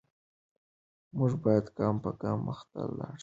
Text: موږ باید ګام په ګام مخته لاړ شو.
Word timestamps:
موږ 1.17 1.31
باید 1.43 1.65
ګام 1.77 1.95
په 2.03 2.11
ګام 2.21 2.39
مخته 2.47 2.81
لاړ 2.97 3.15
شو. 3.17 3.19